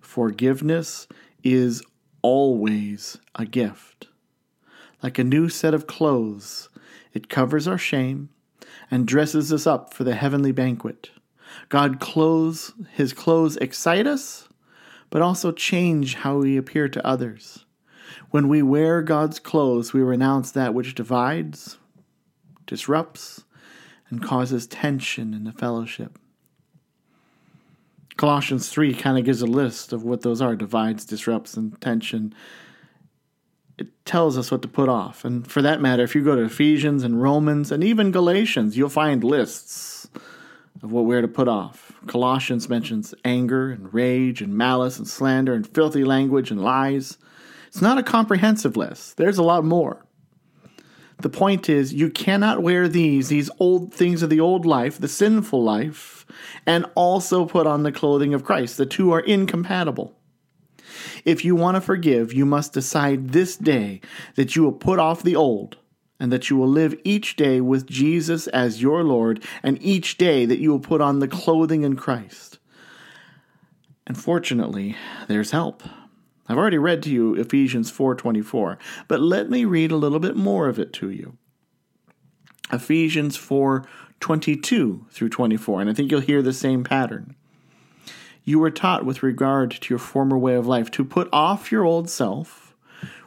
Forgiveness 0.00 1.06
is 1.42 1.82
always 2.22 3.18
a 3.34 3.44
gift 3.44 4.08
like 5.04 5.18
a 5.18 5.24
new 5.24 5.50
set 5.50 5.74
of 5.74 5.86
clothes. 5.86 6.70
It 7.12 7.28
covers 7.28 7.68
our 7.68 7.76
shame 7.76 8.30
and 8.90 9.06
dresses 9.06 9.52
us 9.52 9.66
up 9.66 9.92
for 9.92 10.02
the 10.02 10.14
heavenly 10.14 10.50
banquet. 10.50 11.10
God 11.68 12.00
clothes, 12.00 12.72
his 12.92 13.12
clothes 13.12 13.56
excite 13.56 14.06
us, 14.06 14.48
but 15.10 15.22
also 15.22 15.52
change 15.52 16.16
how 16.16 16.38
we 16.38 16.56
appear 16.56 16.88
to 16.88 17.06
others. 17.06 17.64
When 18.30 18.48
we 18.48 18.62
wear 18.62 19.02
God's 19.02 19.38
clothes, 19.38 19.92
we 19.92 20.00
renounce 20.02 20.50
that 20.50 20.74
which 20.74 20.94
divides, 20.94 21.78
disrupts, 22.66 23.44
and 24.10 24.22
causes 24.22 24.66
tension 24.66 25.34
in 25.34 25.44
the 25.44 25.52
fellowship. 25.52 26.18
Colossians 28.16 28.68
3 28.68 28.94
kind 28.94 29.18
of 29.18 29.24
gives 29.24 29.42
a 29.42 29.46
list 29.46 29.92
of 29.92 30.04
what 30.04 30.22
those 30.22 30.40
are 30.40 30.54
divides, 30.54 31.04
disrupts, 31.04 31.56
and 31.56 31.80
tension 31.80 32.34
it 33.76 33.88
tells 34.04 34.38
us 34.38 34.50
what 34.50 34.62
to 34.62 34.68
put 34.68 34.88
off. 34.88 35.24
And 35.24 35.46
for 35.46 35.62
that 35.62 35.80
matter, 35.80 36.02
if 36.02 36.14
you 36.14 36.22
go 36.22 36.36
to 36.36 36.42
Ephesians 36.42 37.02
and 37.02 37.20
Romans 37.20 37.72
and 37.72 37.82
even 37.82 38.12
Galatians, 38.12 38.76
you'll 38.76 38.88
find 38.88 39.24
lists 39.24 40.08
of 40.84 40.92
what 40.92 41.06
we're 41.06 41.22
to 41.22 41.28
put 41.28 41.48
off. 41.48 41.92
Colossians 42.06 42.68
mentions 42.68 43.14
anger 43.24 43.70
and 43.70 43.92
rage 43.92 44.42
and 44.42 44.54
malice 44.54 44.98
and 44.98 45.08
slander 45.08 45.54
and 45.54 45.66
filthy 45.66 46.04
language 46.04 46.50
and 46.50 46.62
lies. 46.62 47.16
It's 47.68 47.80
not 47.80 47.98
a 47.98 48.02
comprehensive 48.02 48.76
list, 48.76 49.16
there's 49.16 49.38
a 49.38 49.42
lot 49.42 49.64
more. 49.64 50.04
The 51.20 51.30
point 51.30 51.68
is, 51.68 51.94
you 51.94 52.10
cannot 52.10 52.62
wear 52.62 52.86
these, 52.88 53.28
these 53.28 53.48
old 53.58 53.94
things 53.94 54.22
of 54.22 54.30
the 54.30 54.40
old 54.40 54.66
life, 54.66 54.98
the 54.98 55.08
sinful 55.08 55.62
life, 55.62 56.26
and 56.66 56.84
also 56.94 57.46
put 57.46 57.66
on 57.66 57.82
the 57.82 57.92
clothing 57.92 58.34
of 58.34 58.44
Christ. 58.44 58.76
The 58.76 58.84
two 58.84 59.12
are 59.12 59.20
incompatible. 59.20 60.18
If 61.24 61.44
you 61.44 61.54
want 61.54 61.76
to 61.76 61.80
forgive, 61.80 62.32
you 62.32 62.44
must 62.44 62.72
decide 62.72 63.30
this 63.30 63.56
day 63.56 64.00
that 64.34 64.54
you 64.54 64.64
will 64.64 64.72
put 64.72 64.98
off 64.98 65.22
the 65.22 65.36
old 65.36 65.78
and 66.20 66.32
that 66.32 66.48
you 66.48 66.56
will 66.56 66.68
live 66.68 66.98
each 67.04 67.36
day 67.36 67.60
with 67.60 67.86
Jesus 67.86 68.46
as 68.48 68.82
your 68.82 69.02
Lord, 69.02 69.44
and 69.62 69.82
each 69.82 70.16
day 70.16 70.46
that 70.46 70.58
you 70.58 70.70
will 70.70 70.80
put 70.80 71.00
on 71.00 71.18
the 71.18 71.28
clothing 71.28 71.82
in 71.82 71.96
Christ. 71.96 72.58
And 74.06 74.18
fortunately, 74.18 74.96
there's 75.28 75.50
help. 75.50 75.82
I've 76.48 76.58
already 76.58 76.78
read 76.78 77.02
to 77.04 77.10
you 77.10 77.34
Ephesians 77.34 77.90
4:24, 77.90 78.78
but 79.08 79.20
let 79.20 79.48
me 79.48 79.64
read 79.64 79.90
a 79.90 79.96
little 79.96 80.20
bit 80.20 80.36
more 80.36 80.68
of 80.68 80.78
it 80.78 80.92
to 80.94 81.10
you. 81.10 81.36
Ephesians 82.72 83.36
4:22 83.36 85.06
through 85.10 85.28
24, 85.28 85.80
and 85.80 85.90
I 85.90 85.94
think 85.94 86.10
you'll 86.10 86.20
hear 86.20 86.42
the 86.42 86.52
same 86.52 86.84
pattern 86.84 87.34
you 88.44 88.58
were 88.58 88.70
taught 88.70 89.04
with 89.04 89.22
regard 89.22 89.70
to 89.70 89.92
your 89.92 89.98
former 89.98 90.36
way 90.36 90.54
of 90.54 90.66
life 90.66 90.90
to 90.92 91.04
put 91.04 91.28
off 91.32 91.72
your 91.72 91.84
old 91.84 92.10
self, 92.10 92.63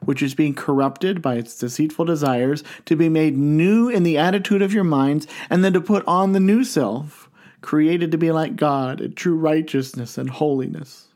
which 0.04 0.22
is 0.22 0.36
being 0.36 0.54
corrupted 0.54 1.22
by 1.22 1.36
its 1.36 1.58
deceitful 1.58 2.06
desires, 2.06 2.64
to 2.86 2.96
be 2.96 3.10
made 3.10 3.38
new 3.38 3.90
in 3.90 4.04
the 4.04 4.18
attitude 4.18 4.62
of 4.62 4.74
your 4.74 4.84
minds, 4.84 5.28
and 5.50 5.64
then 5.64 5.74
to 5.74 5.82
put 5.82 6.08
on 6.08 6.32
the 6.32 6.40
new 6.40 6.64
self, 6.64 7.30
created 7.62 8.12
to 8.12 8.18
be 8.18 8.32
like 8.32 8.56
God 8.56 9.02
in 9.02 9.14
true 9.14 9.36
righteousness 9.36 10.18
and 10.18 10.30
holiness. 10.30 11.08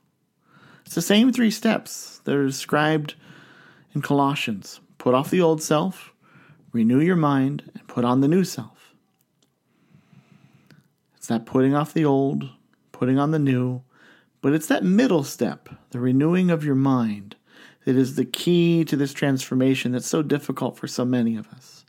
It's 0.85 0.95
the 0.95 1.01
same 1.01 1.31
three 1.31 1.51
steps 1.51 2.19
that 2.25 2.35
are 2.35 2.45
described 2.45 3.15
in 3.93 4.01
Colossians 4.01 4.79
put 4.97 5.15
off 5.15 5.31
the 5.31 5.41
old 5.41 5.63
self, 5.63 6.13
renew 6.71 6.99
your 6.99 7.15
mind, 7.15 7.71
and 7.73 7.87
put 7.87 8.05
on 8.05 8.21
the 8.21 8.27
new 8.27 8.43
self. 8.43 8.93
It's 11.15 11.27
that 11.27 11.45
putting 11.45 11.73
off 11.73 11.93
the 11.93 12.05
old, 12.05 12.49
putting 12.91 13.17
on 13.17 13.31
the 13.31 13.39
new, 13.39 13.81
but 14.41 14.53
it's 14.53 14.67
that 14.67 14.83
middle 14.83 15.23
step, 15.23 15.69
the 15.89 15.99
renewing 15.99 16.51
of 16.51 16.63
your 16.63 16.75
mind, 16.75 17.35
that 17.85 17.95
is 17.95 18.15
the 18.15 18.25
key 18.25 18.85
to 18.85 18.95
this 18.95 19.13
transformation 19.13 19.91
that's 19.91 20.07
so 20.07 20.21
difficult 20.21 20.77
for 20.77 20.87
so 20.87 21.05
many 21.05 21.35
of 21.35 21.47
us. 21.49 21.85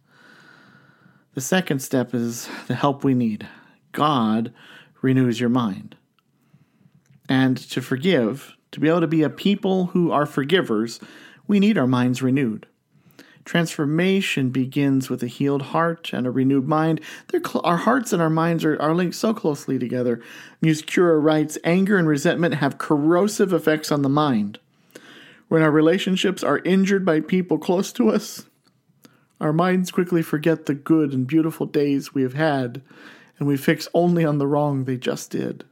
The 1.35 1.41
second 1.41 1.81
step 1.81 2.15
is 2.15 2.49
the 2.67 2.75
help 2.75 3.05
we 3.05 3.15
need. 3.15 3.47
God 3.93 4.53
renews 5.01 5.41
your 5.41 5.49
mind. 5.49 5.97
And 7.29 7.57
to 7.57 7.81
forgive, 7.81 8.55
to 8.73 8.81
be 8.81 8.89
able 8.89 9.01
to 9.01 9.07
be 9.07 9.23
a 9.23 9.31
people 9.31 9.87
who 9.87 10.11
are 10.11 10.27
forgivers, 10.27 11.01
we 11.47 11.61
need 11.61 11.79
our 11.79 11.87
minds 11.87 12.23
renewed. 12.23 12.67
Transformation 13.45 14.51
begins 14.51 15.11
with 15.11 15.23
a 15.23 15.27
healed 15.27 15.63
heart 15.63 16.13
and 16.13 16.27
a 16.27 16.31
renewed 16.31 16.69
mind. 16.69 17.01
Cl- 17.33 17.63
our 17.65 17.79
hearts 17.79 18.13
and 18.13 18.23
our 18.23 18.31
minds 18.31 18.65
are, 18.65 18.81
are 18.81 18.95
linked 18.95 19.17
so 19.17 19.35
closely 19.35 19.79
together. 19.79 20.21
Musekura 20.63 21.21
writes 21.21 21.59
anger 21.65 21.97
and 21.97 22.07
resentment 22.07 22.55
have 22.55 22.79
corrosive 22.79 23.53
effects 23.53 23.91
on 23.91 24.03
the 24.03 24.09
mind. 24.09 24.59
When 25.53 25.61
our 25.61 25.71
relationships 25.71 26.43
are 26.43 26.61
injured 26.61 27.05
by 27.05 27.21
people 27.21 27.59
close 27.59 27.93
to 27.93 28.09
us, 28.09 28.47
our 29.39 29.53
minds 29.53 29.91
quickly 29.91 30.23
forget 30.23 30.65
the 30.65 30.73
good 30.73 31.13
and 31.13 31.27
beautiful 31.27 31.67
days 31.67 32.15
we 32.15 32.23
have 32.23 32.33
had, 32.33 32.81
and 33.39 33.47
we 33.47 33.59
fix 33.59 33.87
only 33.93 34.25
on 34.25 34.39
the 34.39 34.47
wrong 34.47 34.85
they 34.85 34.97
just 34.97 35.31
did. 35.31 35.65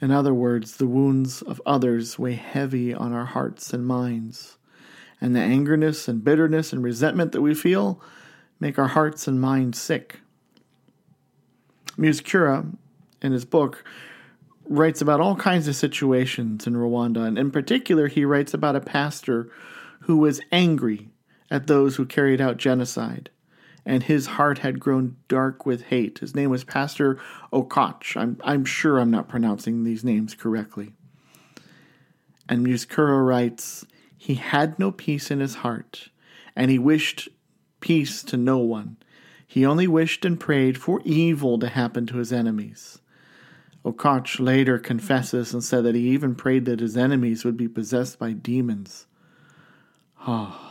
In 0.00 0.10
other 0.10 0.34
words, 0.34 0.78
the 0.78 0.88
wounds 0.88 1.42
of 1.42 1.62
others 1.64 2.18
weigh 2.18 2.34
heavy 2.34 2.92
on 2.92 3.12
our 3.12 3.26
hearts 3.26 3.72
and 3.72 3.86
minds 3.86 4.58
and 5.20 5.36
the 5.36 5.38
angerness 5.38 6.08
and 6.08 6.24
bitterness 6.24 6.72
and 6.72 6.82
resentment 6.82 7.30
that 7.30 7.42
we 7.42 7.54
feel 7.54 8.02
make 8.58 8.80
our 8.80 8.88
hearts 8.88 9.28
and 9.28 9.40
minds 9.40 9.80
sick. 9.80 10.18
Musekura, 11.96 12.66
in 13.22 13.30
his 13.30 13.44
book, 13.44 13.84
writes 14.70 15.00
about 15.00 15.20
all 15.20 15.34
kinds 15.34 15.66
of 15.66 15.74
situations 15.74 16.64
in 16.64 16.74
Rwanda, 16.74 17.26
and 17.26 17.36
in 17.36 17.50
particular, 17.50 18.06
he 18.06 18.24
writes 18.24 18.54
about 18.54 18.76
a 18.76 18.80
pastor 18.80 19.50
who 20.02 20.16
was 20.16 20.40
angry 20.52 21.10
at 21.50 21.66
those 21.66 21.96
who 21.96 22.06
carried 22.06 22.40
out 22.40 22.56
genocide, 22.56 23.30
and 23.84 24.04
his 24.04 24.26
heart 24.26 24.58
had 24.58 24.78
grown 24.78 25.16
dark 25.26 25.66
with 25.66 25.82
hate. 25.82 26.20
His 26.20 26.36
name 26.36 26.50
was 26.50 26.62
Pastor 26.62 27.18
Okach. 27.52 28.16
I'm, 28.16 28.38
I'm 28.44 28.64
sure 28.64 28.98
I'm 28.98 29.10
not 29.10 29.28
pronouncing 29.28 29.82
these 29.82 30.04
names 30.04 30.34
correctly. 30.34 30.92
And 32.48 32.64
Musekura 32.64 33.26
writes, 33.26 33.84
he 34.16 34.36
had 34.36 34.78
no 34.78 34.92
peace 34.92 35.32
in 35.32 35.40
his 35.40 35.56
heart, 35.56 36.10
and 36.54 36.70
he 36.70 36.78
wished 36.78 37.28
peace 37.80 38.22
to 38.22 38.36
no 38.36 38.58
one. 38.58 38.98
He 39.48 39.66
only 39.66 39.88
wished 39.88 40.24
and 40.24 40.38
prayed 40.38 40.78
for 40.78 41.00
evil 41.04 41.58
to 41.58 41.68
happen 41.68 42.06
to 42.06 42.18
his 42.18 42.32
enemies. 42.32 43.00
Okach 43.84 44.38
later 44.38 44.78
confesses 44.78 45.54
and 45.54 45.64
said 45.64 45.84
that 45.84 45.94
he 45.94 46.10
even 46.10 46.34
prayed 46.34 46.66
that 46.66 46.80
his 46.80 46.96
enemies 46.96 47.44
would 47.44 47.56
be 47.56 47.68
possessed 47.68 48.18
by 48.18 48.32
demons. 48.32 49.06
Ah. 50.20 50.58
Oh. 50.58 50.70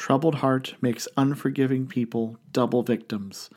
Troubled 0.00 0.36
heart 0.36 0.76
makes 0.80 1.08
unforgiving 1.18 1.86
people 1.86 2.38
double 2.52 2.82
victims, 2.82 3.50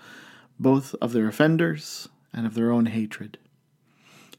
both 0.60 0.94
of 0.96 1.13
their 1.13 1.30
offenders 1.30 2.10
and 2.34 2.46
of 2.46 2.53
their 2.53 2.70
own 2.70 2.88
hatred. 2.88 3.38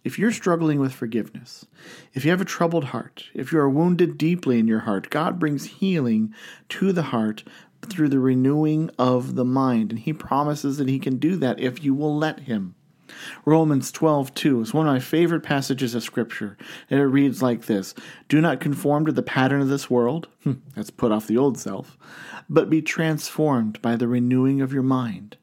If 0.05 0.19
you're 0.19 0.31
struggling 0.31 0.81
with 0.81 0.93
forgiveness, 0.93 1.65
if 2.13 2.27
you 2.27 2.31
have 2.31 2.43
a 2.43 2.45
troubled 2.45 2.85
heart, 2.85 3.31
if 3.33 3.53
you 3.53 3.59
are 3.59 3.71
wounded 3.71 4.19
deeply 4.19 4.59
in 4.59 4.69
your 4.69 4.81
heart, 4.81 5.09
God 5.09 5.39
brings 5.39 5.65
healing 5.65 6.35
to 6.69 6.93
the 6.93 7.05
heart 7.05 7.43
through 7.81 8.11
the 8.11 8.21
renewing 8.21 8.91
of 8.99 9.35
the 9.35 9.47
mind. 9.47 9.91
And 9.91 9.99
He 10.01 10.13
promises 10.13 10.77
that 10.77 10.91
He 10.91 10.99
can 10.99 11.17
do 11.17 11.37
that 11.37 11.59
if 11.59 11.83
you 11.83 11.95
will 11.95 12.15
let 12.15 12.41
Him. 12.41 12.75
Romans 13.45 13.93
12, 13.93 14.35
2 14.35 14.61
is 14.61 14.75
one 14.75 14.87
of 14.87 14.93
my 14.93 15.01
favorite 15.01 15.43
passages 15.43 15.95
of 15.95 16.03
Scripture. 16.03 16.57
And 16.91 17.01
it 17.01 17.05
reads 17.05 17.43
like 17.43 17.67
this 17.67 17.95
Do 18.29 18.41
not 18.41 18.61
conform 18.61 19.07
to 19.07 19.13
the 19.13 19.23
pattern 19.23 19.61
of 19.61 19.69
this 19.69 19.91
world, 19.91 20.29
that's 20.75 20.91
put 20.91 21.13
off 21.13 21.27
the 21.27 21.39
old 21.39 21.59
self, 21.59 21.97
but 22.49 22.71
be 22.71 22.83
transformed 22.83 23.81
by 23.83 23.97
the 23.97 24.09
renewing 24.09 24.61
of 24.61 24.73
your 24.73 24.83
mind. 24.83 25.37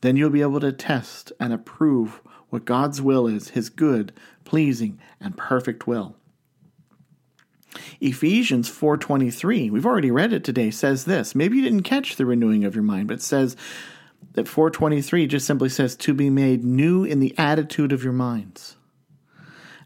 Then 0.00 0.16
you'll 0.16 0.30
be 0.30 0.42
able 0.42 0.60
to 0.60 0.72
test 0.72 1.32
and 1.38 1.52
approve 1.52 2.20
what 2.50 2.64
God's 2.64 3.00
will 3.00 3.26
is, 3.26 3.50
his 3.50 3.70
good, 3.70 4.12
pleasing, 4.44 4.98
and 5.20 5.36
perfect 5.36 5.86
will. 5.86 6.16
Ephesians 8.00 8.68
4:23, 8.68 9.70
we've 9.70 9.86
already 9.86 10.10
read 10.10 10.32
it 10.32 10.44
today, 10.44 10.70
says 10.70 11.04
this. 11.04 11.34
Maybe 11.34 11.56
you 11.56 11.62
didn't 11.62 11.82
catch 11.82 12.16
the 12.16 12.26
renewing 12.26 12.64
of 12.64 12.74
your 12.74 12.84
mind, 12.84 13.08
but 13.08 13.14
it 13.14 13.22
says 13.22 13.56
that 14.34 14.48
423 14.48 15.26
just 15.26 15.46
simply 15.46 15.68
says 15.68 15.94
to 15.96 16.14
be 16.14 16.30
made 16.30 16.64
new 16.64 17.04
in 17.04 17.20
the 17.20 17.34
attitude 17.38 17.92
of 17.92 18.02
your 18.02 18.12
minds. 18.12 18.76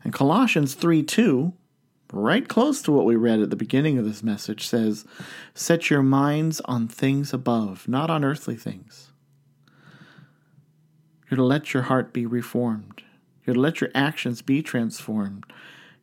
And 0.05 0.13
Colossians 0.13 0.75
3:2, 0.75 1.53
right 2.13 2.47
close 2.47 2.81
to 2.83 2.93
what 2.93 3.07
we 3.07 3.17
read 3.17 3.41
at 3.41 3.51
the 3.51 3.57
beginning 3.57 3.99
of 3.99 4.05
this 4.05 4.23
message, 4.23 4.67
says, 4.67 5.05
Set 5.55 5.91
your 5.91 6.03
minds 6.03 6.61
on 6.67 6.87
things 6.87 7.33
above, 7.33 7.89
not 7.89 8.09
on 8.11 8.25
earthly 8.25 8.57
things. 8.57 9.11
You're 11.29 11.37
to 11.37 11.45
let 11.45 11.75
your 11.75 11.85
heart 11.85 12.13
be 12.13 12.25
reformed. 12.25 13.03
You're 13.45 13.55
to 13.55 13.61
let 13.61 13.81
your 13.81 13.91
actions 13.95 14.43
be 14.43 14.63
transformed. 14.63 15.45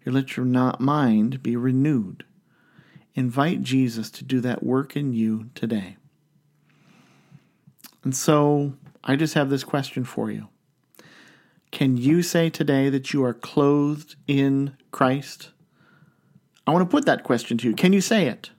You're 0.03 0.12
to 0.12 0.19
let 0.19 0.36
your 0.36 0.45
not 0.45 0.82
mind 0.82 1.41
be 1.41 1.56
renewed. 1.56 2.25
Invite 3.15 3.62
Jesus 3.62 4.10
to 4.12 4.23
do 4.23 4.41
that 4.41 4.63
work 4.63 4.97
in 4.97 5.13
you 5.13 5.49
today. 5.56 5.97
And 8.03 8.15
so 8.15 8.73
I 9.03 9.15
just 9.15 9.33
have 9.33 9.49
this 9.49 9.63
question 9.63 10.03
for 10.03 10.31
you. 10.31 10.49
Can 11.71 11.97
you 11.97 12.21
say 12.21 12.49
today 12.49 12.89
that 12.89 13.13
you 13.13 13.23
are 13.23 13.33
clothed 13.33 14.15
in 14.27 14.77
Christ? 14.91 15.49
I 16.67 16.71
want 16.71 16.89
to 16.89 16.91
put 16.91 17.05
that 17.05 17.23
question 17.23 17.57
to 17.57 17.69
you. 17.69 17.75
Can 17.75 17.93
you 17.93 18.01
say 18.01 18.27
it? 18.27 18.51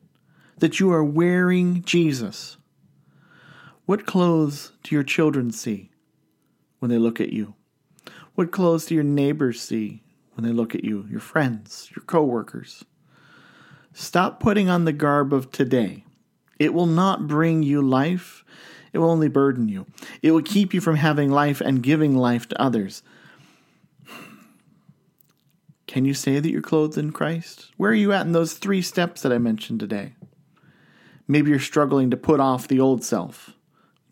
That 0.59 0.81
you 0.81 0.93
are 0.93 1.05
wearing 1.05 1.83
Jesus? 1.83 2.57
What 3.87 4.07
clothes 4.07 4.73
do 4.83 4.95
your 4.95 5.05
children 5.05 5.51
see? 5.53 5.91
when 6.85 6.91
they 6.91 6.99
look 6.99 7.19
at 7.19 7.33
you? 7.33 7.55
What 8.35 8.53
clothes 8.53 8.85
do 8.85 8.95
your 8.95 9.05
neighbors 9.05 9.59
see 9.59 10.03
when 10.35 10.45
they 10.45 10.53
look 10.53 10.75
at 10.75 10.85
you, 10.85 11.07
your 11.09 11.19
friends, 11.19 11.89
your 11.97 12.05
coworkers? 12.05 12.85
Stop 13.95 14.39
putting 14.39 14.69
on 14.69 14.85
the 14.85 14.93
garb 14.93 15.33
of 15.33 15.51
today. 15.51 16.05
It 16.59 16.75
will 16.75 16.85
not 16.85 17.27
bring 17.27 17.63
you 17.63 17.81
life. 17.81 18.45
It 18.95 18.99
will 18.99 19.11
only 19.11 19.29
burden 19.29 19.69
you. 19.69 19.87
It 20.23 20.31
will 20.31 20.41
keep 20.41 20.73
you 20.73 20.81
from 20.81 20.97
having 20.97 21.29
life 21.29 21.61
and 21.61 21.83
giving 21.83 22.17
life 22.17 22.49
to 22.49 22.63
others. 22.63 23.03
Can 25.89 26.05
you 26.05 26.15
say 26.15 26.39
that 26.39 26.49
you're 26.49 26.63
clothed 26.63 26.97
in 26.97 27.11
Christ? 27.11 27.73
Where 27.77 27.91
are 27.91 27.95
you 27.95 28.13
at 28.13 28.25
in 28.25 28.33
those 28.33 28.55
three 28.55 28.83
steps 28.83 29.23
that 29.23 29.33
I 29.33 29.39
mentioned 29.39 29.81
today? 29.81 30.15
Maybe 31.27 31.51
you're 31.51 31.59
struggling 31.59 32.11
to 32.11 32.17
put 32.17 32.39
off 32.39 32.69
the 32.69 32.79
old 32.79 33.03
self. 33.05 33.51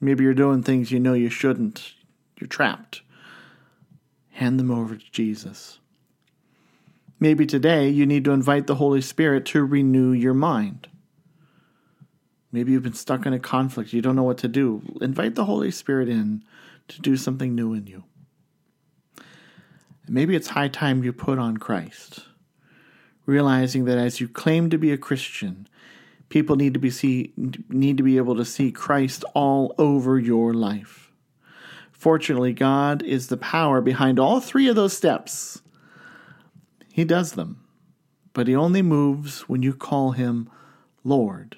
Maybe 0.00 0.24
you're 0.24 0.34
doing 0.34 0.62
things 0.62 0.90
you 0.90 0.98
know 0.98 1.14
you 1.14 1.30
shouldn't. 1.30 1.94
You're 2.40 2.48
trapped. 2.48 3.02
Hand 4.30 4.58
them 4.58 4.70
over 4.70 4.96
to 4.96 5.12
Jesus. 5.12 5.78
Maybe 7.20 7.46
today 7.46 7.88
you 7.88 8.04
need 8.04 8.24
to 8.24 8.32
invite 8.32 8.66
the 8.66 8.74
Holy 8.74 9.00
Spirit 9.00 9.46
to 9.46 9.64
renew 9.64 10.10
your 10.10 10.34
mind. 10.34 10.88
Maybe 12.52 12.72
you've 12.72 12.82
been 12.82 12.92
stuck 12.92 13.24
in 13.24 13.32
a 13.32 13.38
conflict, 13.38 13.94
you 13.94 14.02
don't 14.02 14.14
know 14.14 14.22
what 14.22 14.38
to 14.38 14.48
do. 14.48 14.82
Invite 15.00 15.34
the 15.34 15.46
Holy 15.46 15.70
Spirit 15.70 16.08
in 16.08 16.44
to 16.88 17.00
do 17.00 17.16
something 17.16 17.54
new 17.54 17.72
in 17.72 17.86
you. 17.86 18.04
maybe 20.06 20.36
it's 20.36 20.48
high 20.48 20.68
time 20.68 21.02
you 21.02 21.12
put 21.12 21.38
on 21.38 21.56
Christ, 21.56 22.26
realizing 23.24 23.86
that 23.86 23.96
as 23.96 24.20
you 24.20 24.28
claim 24.28 24.68
to 24.68 24.76
be 24.76 24.92
a 24.92 24.98
Christian, 24.98 25.66
people 26.28 26.56
need 26.56 26.74
to 26.74 26.80
be 26.80 26.90
see 26.90 27.32
need 27.70 27.96
to 27.96 28.02
be 28.02 28.18
able 28.18 28.36
to 28.36 28.44
see 28.44 28.70
Christ 28.70 29.24
all 29.34 29.74
over 29.78 30.18
your 30.18 30.52
life. 30.52 31.10
Fortunately, 31.90 32.52
God 32.52 33.02
is 33.02 33.28
the 33.28 33.36
power 33.38 33.80
behind 33.80 34.18
all 34.18 34.40
three 34.40 34.68
of 34.68 34.76
those 34.76 34.94
steps. 34.94 35.62
He 36.92 37.04
does 37.04 37.32
them, 37.32 37.64
but 38.34 38.48
He 38.48 38.56
only 38.56 38.82
moves 38.82 39.42
when 39.42 39.62
you 39.62 39.72
call 39.72 40.10
Him 40.10 40.50
Lord 41.04 41.56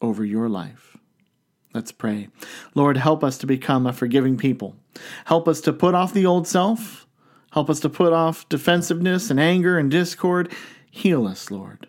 over 0.00 0.24
your 0.24 0.48
life. 0.48 0.96
Let's 1.72 1.92
pray. 1.92 2.28
Lord, 2.74 2.96
help 2.96 3.22
us 3.22 3.38
to 3.38 3.46
become 3.46 3.86
a 3.86 3.92
forgiving 3.92 4.36
people. 4.36 4.76
Help 5.26 5.46
us 5.46 5.60
to 5.62 5.72
put 5.72 5.94
off 5.94 6.12
the 6.12 6.26
old 6.26 6.48
self. 6.48 7.06
Help 7.52 7.70
us 7.70 7.80
to 7.80 7.88
put 7.88 8.12
off 8.12 8.48
defensiveness 8.48 9.30
and 9.30 9.38
anger 9.38 9.78
and 9.78 9.90
discord. 9.90 10.52
Heal 10.90 11.26
us, 11.26 11.50
Lord 11.50 11.86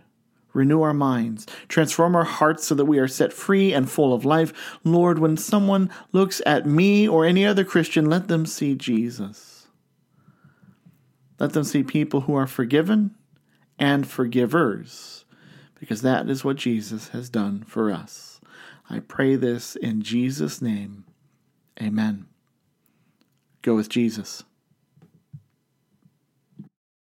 renew 0.53 0.81
our 0.81 0.93
minds, 0.93 1.45
transform 1.67 2.15
our 2.15 2.23
hearts 2.23 2.65
so 2.65 2.75
that 2.75 2.85
we 2.85 2.99
are 2.99 3.07
set 3.07 3.33
free 3.33 3.73
and 3.73 3.89
full 3.89 4.13
of 4.13 4.25
life. 4.25 4.79
Lord, 4.83 5.19
when 5.19 5.37
someone 5.37 5.89
looks 6.11 6.41
at 6.45 6.65
me 6.65 7.07
or 7.07 7.25
any 7.25 7.45
other 7.45 7.63
Christian, 7.63 8.05
let 8.05 8.27
them 8.27 8.45
see 8.45 8.75
Jesus. 8.75 9.67
Let 11.39 11.53
them 11.53 11.63
see 11.63 11.83
people 11.83 12.21
who 12.21 12.35
are 12.35 12.47
forgiven 12.47 13.15
and 13.79 14.07
forgivers. 14.07 15.20
Because 15.81 16.03
that 16.03 16.29
is 16.29 16.45
what 16.45 16.57
Jesus 16.57 17.07
has 17.07 17.27
done 17.27 17.63
for 17.67 17.91
us. 17.91 18.39
I 18.87 18.99
pray 18.99 19.35
this 19.35 19.75
in 19.75 20.03
Jesus' 20.03 20.61
name. 20.61 21.05
Amen. 21.81 22.27
Go 23.63 23.75
with 23.75 23.89
Jesus. 23.89 24.43